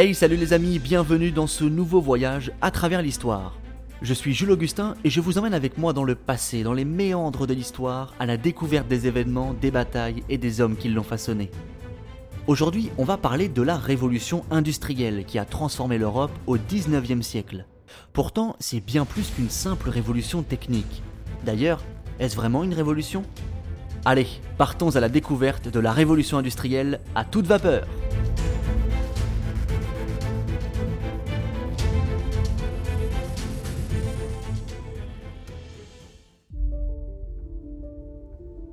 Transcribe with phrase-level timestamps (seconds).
[0.00, 3.58] Hey salut les amis, bienvenue dans ce nouveau voyage à travers l'histoire.
[4.00, 6.86] Je suis Jules Augustin et je vous emmène avec moi dans le passé, dans les
[6.86, 11.02] méandres de l'histoire, à la découverte des événements, des batailles et des hommes qui l'ont
[11.02, 11.50] façonné.
[12.46, 17.66] Aujourd'hui, on va parler de la révolution industrielle qui a transformé l'Europe au 19e siècle.
[18.14, 21.02] Pourtant, c'est bien plus qu'une simple révolution technique.
[21.44, 21.84] D'ailleurs,
[22.18, 23.22] est-ce vraiment une révolution?
[24.06, 27.86] Allez, partons à la découverte de la révolution industrielle à toute vapeur.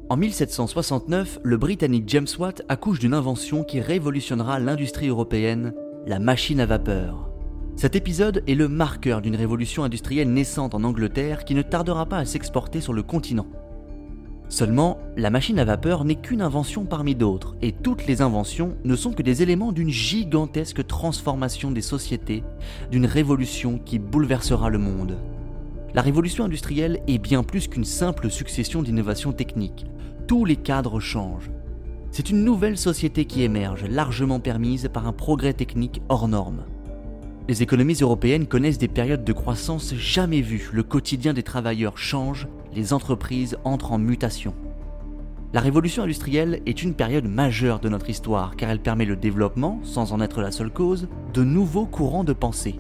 [0.10, 5.74] En 1769, le Britannique James Watt accouche d'une invention qui révolutionnera l'industrie européenne,
[6.06, 7.30] la machine à vapeur.
[7.76, 12.20] Cet épisode est le marqueur d'une révolution industrielle naissante en Angleterre qui ne tardera pas
[12.20, 13.48] à s'exporter sur le continent.
[14.48, 18.96] Seulement, la machine à vapeur n'est qu'une invention parmi d'autres, et toutes les inventions ne
[18.96, 22.46] sont que des éléments d'une gigantesque transformation des sociétés,
[22.92, 25.18] d'une révolution qui bouleversera le monde.
[25.94, 29.86] La révolution industrielle est bien plus qu'une simple succession d'innovations techniques.
[30.28, 31.50] Tous les cadres changent.
[32.11, 36.66] C'est une nouvelle société qui émerge, largement permise par un progrès technique hors norme.
[37.47, 42.50] Les économies européennes connaissent des périodes de croissance jamais vues, le quotidien des travailleurs change,
[42.73, 44.53] les entreprises entrent en mutation.
[45.53, 49.80] La révolution industrielle est une période majeure de notre histoire car elle permet le développement,
[49.84, 52.75] sans en être la seule cause, de nouveaux courants de pensée.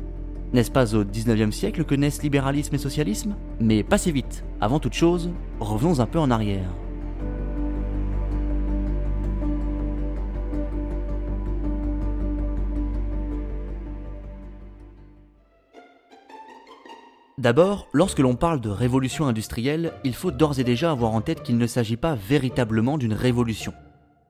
[0.51, 3.37] N'est-ce pas au 19e siècle que naissent libéralisme et socialisme?
[3.61, 6.73] Mais passez vite, avant toute chose, revenons un peu en arrière.
[17.39, 21.43] D'abord, lorsque l'on parle de révolution industrielle, il faut d'ores et déjà avoir en tête
[21.43, 23.73] qu'il ne s'agit pas véritablement d'une révolution.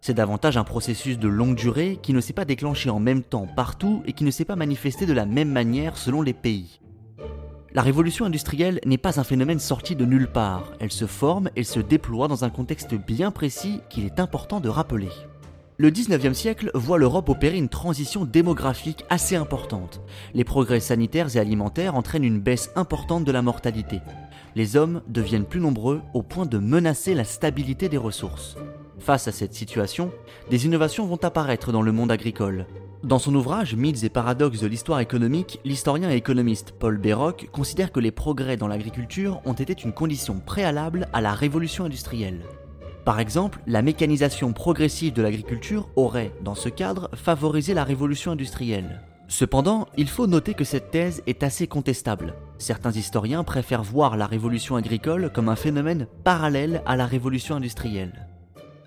[0.02, 3.47] C'est davantage un processus de longue durée qui ne s'est pas déclenché en même temps
[3.55, 6.81] partout et qui ne s'est pas manifesté de la même manière selon les pays.
[7.73, 11.64] La révolution industrielle n'est pas un phénomène sorti de nulle part, elle se forme et
[11.64, 15.10] se déploie dans un contexte bien précis qu'il est important de rappeler.
[15.80, 20.02] Le 19e siècle voit l'Europe opérer une transition démographique assez importante.
[20.33, 24.02] Les progrès sanitaires et alimentaires entraînent une baisse importante de la mortalité.
[24.55, 28.58] Les hommes deviennent plus nombreux au point de menacer la stabilité des ressources.
[28.98, 30.10] Face à cette situation,
[30.49, 32.66] des innovations vont apparaître dans le monde agricole.
[33.04, 37.92] Dans son ouvrage Mythes et paradoxes de l'histoire économique, l'historien et économiste Paul Béroc considère
[37.92, 42.42] que les progrès dans l'agriculture ont été une condition préalable à la révolution industrielle.
[43.07, 49.01] Par exemple, la mécanisation progressive de l'agriculture aurait, dans ce cadre, favorisé la révolution industrielle.
[49.29, 52.33] Cependant, il faut noter que cette thèse est assez contestable.
[52.57, 58.27] Certains historiens préfèrent voir la révolution agricole comme un phénomène parallèle à la révolution industrielle.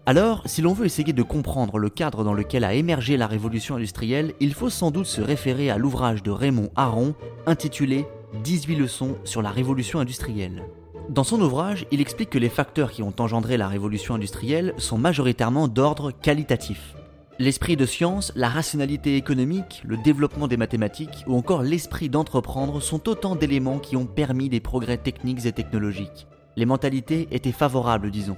[0.05, 3.77] Alors, si l'on veut essayer de comprendre le cadre dans lequel a émergé la révolution
[3.77, 7.15] industrielle, il faut sans doute se référer à l'ouvrage de Raymond Aron
[7.47, 8.05] intitulé
[8.45, 10.63] 18 leçons sur la révolution industrielle.
[11.11, 14.97] Dans son ouvrage, il explique que les facteurs qui ont engendré la révolution industrielle sont
[14.97, 16.95] majoritairement d'ordre qualitatif.
[17.41, 23.09] L'esprit de science, la rationalité économique, le développement des mathématiques ou encore l'esprit d'entreprendre sont
[23.09, 26.29] autant d'éléments qui ont permis des progrès techniques et technologiques.
[26.55, 28.37] Les mentalités étaient favorables, disons.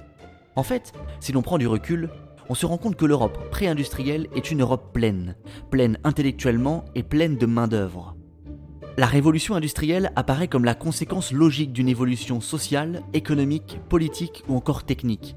[0.55, 2.09] En fait, si l'on prend du recul,
[2.49, 5.35] on se rend compte que l'Europe pré-industrielle est une Europe pleine,
[5.69, 8.15] pleine intellectuellement et pleine de main-d'œuvre.
[8.95, 14.83] La révolution industrielle apparaît comme la conséquence logique d'une évolution sociale, économique, politique ou encore
[14.83, 15.35] technique.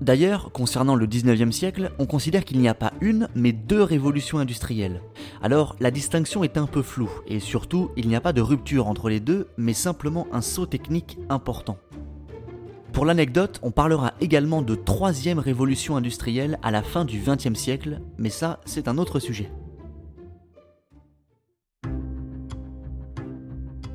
[0.00, 4.38] D'ailleurs, concernant le 19e siècle, on considère qu'il n'y a pas une, mais deux révolutions
[4.38, 5.02] industrielles.
[5.40, 8.88] Alors, la distinction est un peu floue, et surtout, il n'y a pas de rupture
[8.88, 11.78] entre les deux, mais simplement un saut technique important.
[12.92, 18.00] Pour l'anecdote, on parlera également de troisième révolution industrielle à la fin du XXe siècle,
[18.18, 19.48] mais ça, c'est un autre sujet.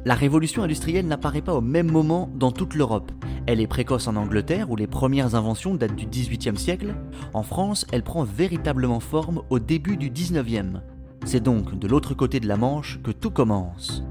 [0.08, 3.12] La révolution industrielle n'apparaît pas au même moment dans toute l'Europe.
[3.48, 6.94] Elle est précoce en Angleterre où les premières inventions datent du XVIIIe siècle.
[7.34, 10.80] En France, elle prend véritablement forme au début du XIXe.
[11.26, 14.04] C'est donc de l'autre côté de la Manche que tout commence.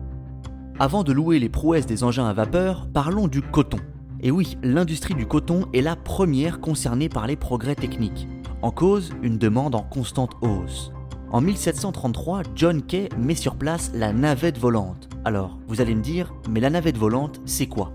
[0.81, 3.79] Avant de louer les prouesses des engins à vapeur, parlons du coton.
[4.21, 8.27] Et oui, l'industrie du coton est la première concernée par les progrès techniques.
[8.63, 10.94] En cause, une demande en constante hausse.
[11.35, 15.09] En 1733, John Kay met sur place la navette volante.
[15.25, 17.91] Alors, vous allez me dire, mais la navette volante, c'est quoi?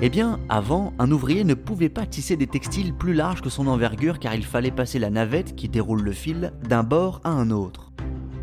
[0.00, 3.66] Eh bien, avant, un ouvrier ne pouvait pas tisser des textiles plus larges que son
[3.66, 7.50] envergure car il fallait passer la navette qui déroule le fil d'un bord à un
[7.50, 7.92] autre.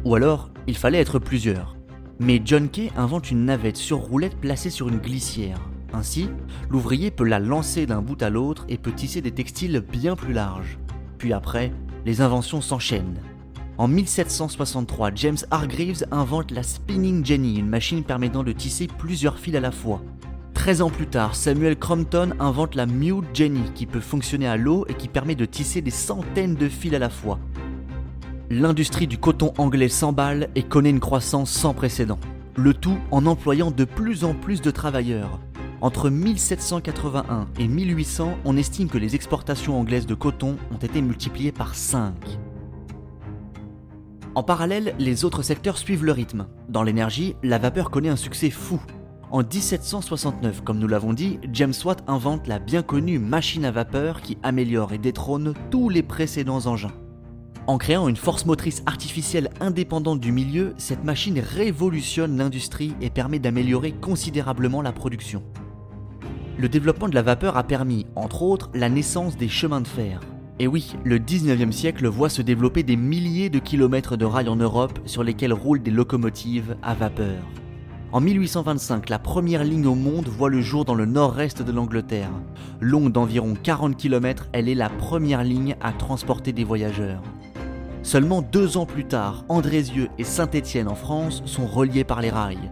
[0.03, 1.75] Ou alors, il fallait être plusieurs.
[2.19, 5.59] Mais John Kay invente une navette sur roulette placée sur une glissière.
[5.91, 6.29] Ainsi,
[6.69, 10.33] l'ouvrier peut la lancer d'un bout à l'autre et peut tisser des textiles bien plus
[10.33, 10.77] larges.
[11.17, 11.71] Puis après,
[12.05, 13.19] les inventions s'enchaînent.
[13.77, 19.55] En 1763, James Hargreaves invente la Spinning Jenny, une machine permettant de tisser plusieurs fils
[19.55, 20.01] à la fois.
[20.53, 24.85] 13 ans plus tard, Samuel Crompton invente la Mute Jenny, qui peut fonctionner à l'eau
[24.87, 27.37] et qui permet de tisser des centaines de fils à la fois.
[28.49, 32.19] L'industrie du coton anglais s'emballe et connaît une croissance sans précédent.
[32.55, 35.41] Le tout en employant de plus en plus de travailleurs.
[35.81, 41.51] Entre 1781 et 1800, on estime que les exportations anglaises de coton ont été multipliées
[41.51, 42.13] par 5.
[44.35, 46.47] En parallèle, les autres secteurs suivent le rythme.
[46.67, 48.81] Dans l'énergie, la vapeur connaît un succès fou.
[49.31, 54.21] En 1769, comme nous l'avons dit, James Watt invente la bien connue machine à vapeur
[54.21, 56.91] qui améliore et détrône tous les précédents engins.
[57.65, 63.39] En créant une force motrice artificielle indépendante du milieu, cette machine révolutionne l'industrie et permet
[63.39, 65.43] d'améliorer considérablement la production.
[66.57, 70.19] Le développement de la vapeur a permis, entre autres, la naissance des chemins de fer.
[70.57, 74.55] Et oui, le 19e siècle voit se développer des milliers de kilomètres de rails en
[74.55, 77.43] Europe sur lesquels roulent des locomotives à vapeur.
[78.13, 82.31] En 1825, la première ligne au monde voit le jour dans le nord-est de l'Angleterre.
[82.79, 87.21] Longue d'environ 40 km, elle est la première ligne à transporter des voyageurs.
[88.01, 92.71] Seulement deux ans plus tard, Andrézieux et Saint-Étienne en France sont reliés par les rails.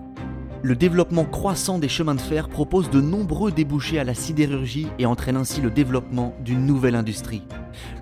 [0.62, 5.06] Le développement croissant des chemins de fer propose de nombreux débouchés à la sidérurgie et
[5.06, 7.44] entraîne ainsi le développement d'une nouvelle industrie.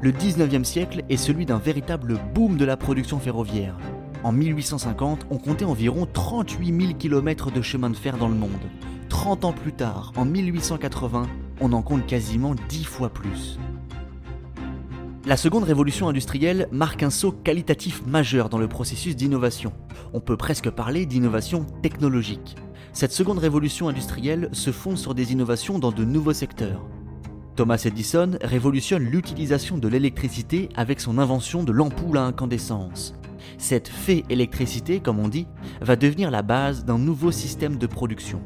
[0.01, 3.77] Le 19e siècle est celui d'un véritable boom de la production ferroviaire.
[4.23, 8.51] En 1850, on comptait environ 38 000 km de chemin de fer dans le monde.
[9.09, 11.27] 30 ans plus tard, en 1880,
[11.59, 13.57] on en compte quasiment 10 fois plus.
[15.25, 19.71] La seconde révolution industrielle marque un saut qualitatif majeur dans le processus d'innovation.
[20.13, 22.56] On peut presque parler d'innovation technologique.
[22.94, 26.81] Cette seconde révolution industrielle se fonde sur des innovations dans de nouveaux secteurs.
[27.56, 33.13] Thomas Edison révolutionne l'utilisation de l'électricité avec son invention de l'ampoule à incandescence.
[33.57, 35.48] Cette fée électricité, comme on dit,
[35.81, 38.42] va devenir la base d'un nouveau système de production.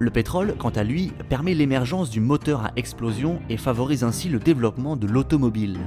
[0.00, 4.40] Le pétrole, quant à lui, permet l'émergence du moteur à explosion et favorise ainsi le
[4.40, 5.78] développement de l'automobile.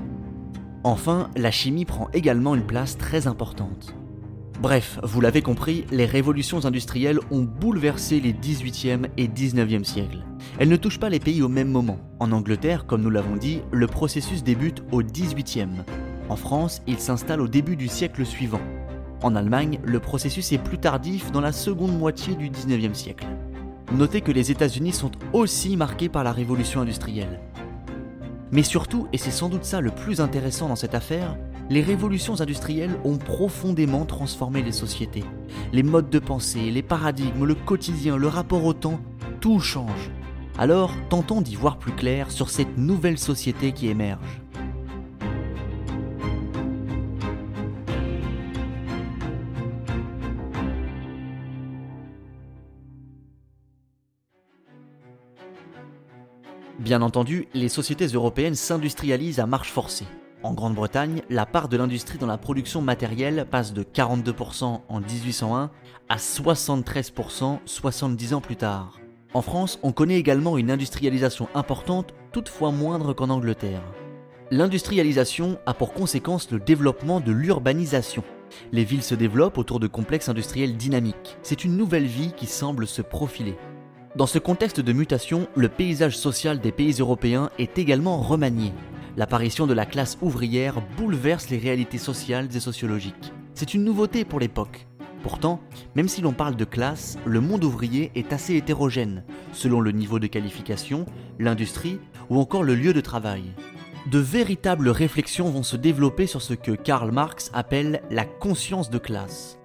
[0.86, 3.94] Enfin, la chimie prend également une place très importante.
[4.62, 10.24] Bref, vous l'avez compris, les révolutions industrielles ont bouleversé les 18e et 19e siècles.
[10.57, 12.00] Elles ne touchent pas les pays au même moment.
[12.19, 15.84] En Angleterre, comme nous l'avons dit, le processus débute au 18e.
[16.30, 18.62] En France, il s'installe au début du siècle suivant.
[19.22, 23.28] En Allemagne, le processus est plus tardif dans la seconde moitié du 19e siècle.
[23.92, 27.42] Notez que les États-Unis sont aussi marqués par la révolution industrielle.
[28.52, 31.38] Mais surtout, et c'est sans doute ça le plus intéressant dans cette affaire,
[31.70, 35.24] les révolutions industrielles ont profondément transformé les sociétés.
[35.74, 39.00] Les modes de pensée, les paradigmes, le quotidien, le rapport au temps,
[39.42, 40.12] tout change.
[40.58, 44.42] Alors, tentons d'y voir plus clair sur cette nouvelle société qui émerge.
[56.80, 60.06] Bien entendu, les sociétés européennes s'industrialisent à marche forcée.
[60.45, 65.71] En Grande-Bretagne, la part de l'industrie dans la production matérielle passe de 42% en 1801
[66.07, 69.00] à 73% 70 ans plus tard.
[69.33, 73.81] En France, on connaît également une industrialisation importante, toutefois moindre qu'en Angleterre.
[74.51, 78.24] L'industrialisation a pour conséquence le développement de l'urbanisation.
[78.71, 81.39] Les villes se développent autour de complexes industriels dynamiques.
[81.42, 83.56] C'est une nouvelle vie qui semble se profiler.
[84.16, 88.73] Dans ce contexte de mutation, le paysage social des pays européens est également remanié.
[89.18, 93.34] L'apparition de la classe ouvrière bouleverse les réalités sociales et sociologiques.
[93.54, 94.88] C'est une nouveauté pour l'époque.
[95.24, 95.62] Pourtant,
[95.95, 100.19] même si l'on parle de classe, le monde ouvrier est assez hétérogène, selon le niveau
[100.19, 101.06] de qualification,
[101.40, 103.44] l'industrie ou encore le lieu de travail.
[104.12, 109.00] De véritables réflexions vont se développer sur ce que Karl Marx appelle la conscience de
[109.00, 109.57] classe.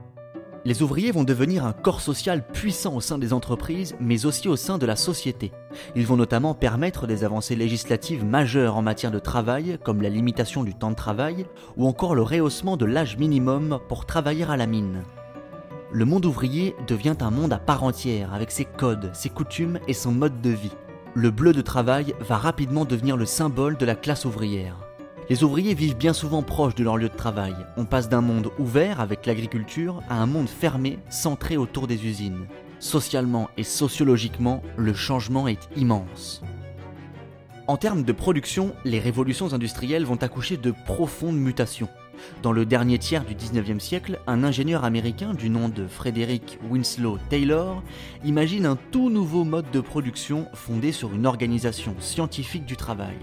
[0.67, 4.57] Les ouvriers vont devenir un corps social puissant au sein des entreprises, mais aussi au
[4.57, 5.53] sein de la société.
[5.97, 10.63] Ils vont notamment permettre des avancées législatives majeures en matière de travail, comme la limitation
[10.63, 11.47] du temps de travail,
[11.79, 15.03] ou encore le rehaussement de l'âge minimum pour travailler à la mine.
[15.93, 19.95] Le monde ouvrier devient un monde à part entière, avec ses codes, ses coutumes et
[19.95, 20.77] son mode de vie.
[21.15, 24.90] Le bleu de travail va rapidement devenir le symbole de la classe ouvrière.
[25.31, 27.55] Les ouvriers vivent bien souvent proches de leur lieu de travail.
[27.77, 32.47] On passe d'un monde ouvert avec l'agriculture à un monde fermé, centré autour des usines.
[32.81, 36.43] Socialement et sociologiquement, le changement est immense.
[37.69, 41.89] En termes de production, les révolutions industrielles vont accoucher de profondes mutations.
[42.43, 47.19] Dans le dernier tiers du 19e siècle, un ingénieur américain du nom de Frederick Winslow
[47.29, 47.85] Taylor
[48.25, 53.17] imagine un tout nouveau mode de production fondé sur une organisation scientifique du travail.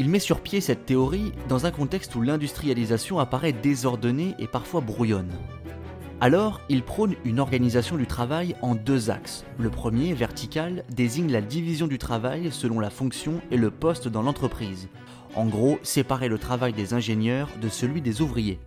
[0.00, 4.80] Il met sur pied cette théorie dans un contexte où l'industrialisation apparaît désordonnée et parfois
[4.80, 5.30] brouillonne.
[6.22, 9.44] Alors, il prône une organisation du travail en deux axes.
[9.58, 14.22] Le premier, vertical, désigne la division du travail selon la fonction et le poste dans
[14.22, 14.88] l'entreprise.
[15.34, 18.58] En gros, séparer le travail des ingénieurs de celui des ouvriers.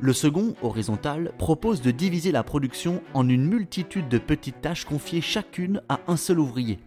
[0.00, 5.20] Le second, horizontal, propose de diviser la production en une multitude de petites tâches confiées
[5.20, 6.80] chacune à un seul ouvrier.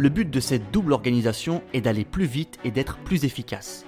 [0.00, 3.84] Le but de cette double organisation est d'aller plus vite et d'être plus efficace.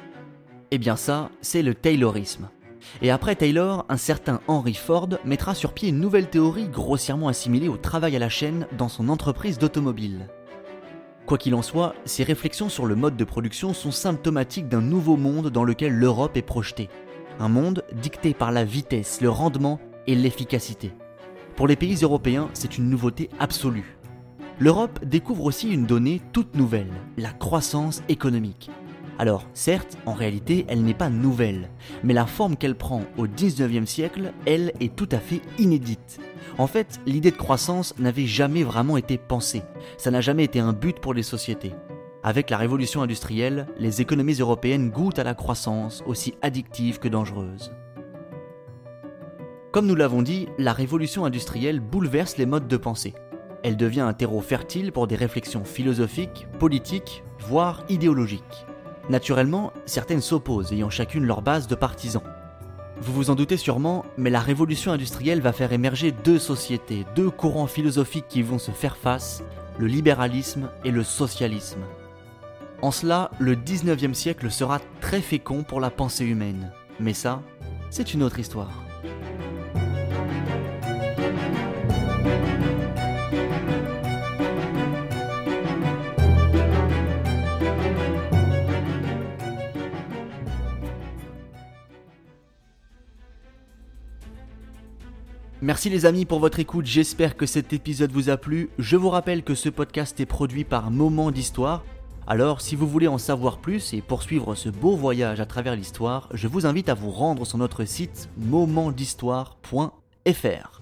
[0.71, 2.51] Eh bien ça, c'est le Taylorisme.
[3.01, 7.69] Et après Taylor, un certain Henry Ford mettra sur pied une nouvelle théorie grossièrement assimilée
[7.69, 10.29] au travail à la chaîne dans son entreprise d'automobile.
[11.25, 15.17] Quoi qu'il en soit, ces réflexions sur le mode de production sont symptomatiques d'un nouveau
[15.17, 16.91] monde dans lequel l'Europe est projetée.
[17.41, 20.93] Un monde dicté par la vitesse, le rendement et l'efficacité.
[21.57, 23.97] Pour les pays européens, c'est une nouveauté absolue.
[24.63, 28.71] L'Europe découvre aussi une donnée toute nouvelle, la croissance économique.
[29.19, 31.69] Alors, certes, en réalité, elle n'est pas nouvelle,
[32.05, 36.21] mais la forme qu'elle prend au 19e siècle, elle, est tout à fait inédite.
[36.59, 39.63] En fait, l'idée de croissance n'avait jamais vraiment été pensée.
[39.97, 41.73] Ça n'a jamais été un but pour les sociétés.
[42.23, 47.73] Avec la révolution industrielle, les économies européennes goûtent à la croissance, aussi addictive que dangereuse.
[49.73, 53.15] Comme nous l'avons dit, la révolution industrielle bouleverse les modes de pensée.
[53.63, 58.67] Elle devient un terreau fertile pour des réflexions philosophiques, politiques, voire idéologiques.
[59.09, 62.23] Naturellement, certaines s'opposent, ayant chacune leur base de partisans.
[63.01, 67.31] Vous vous en doutez sûrement, mais la révolution industrielle va faire émerger deux sociétés, deux
[67.31, 69.43] courants philosophiques qui vont se faire face,
[69.79, 71.81] le libéralisme et le socialisme.
[72.81, 76.73] En cela, le 19e siècle sera très fécond pour la pensée humaine.
[76.99, 77.43] Mais ça,
[77.91, 78.83] c'est une autre histoire.
[95.63, 98.71] Merci les amis pour votre écoute, j'espère que cet épisode vous a plu.
[98.81, 101.85] Je vous rappelle que ce podcast est produit par Moment d'Histoire.
[102.27, 106.29] Alors si vous voulez en savoir plus et poursuivre ce beau voyage à travers l'histoire,
[106.35, 110.81] je vous invite à vous rendre sur notre site momentdhistoire.fr.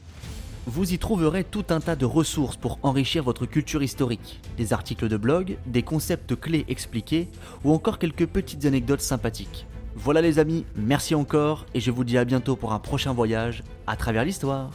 [0.66, 5.08] Vous y trouverez tout un tas de ressources pour enrichir votre culture historique, des articles
[5.08, 7.28] de blog, des concepts clés expliqués
[7.64, 9.66] ou encore quelques petites anecdotes sympathiques.
[10.02, 13.62] Voilà les amis, merci encore et je vous dis à bientôt pour un prochain voyage
[13.86, 14.70] à travers l'histoire.